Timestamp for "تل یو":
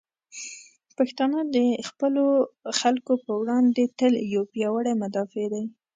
3.99-4.43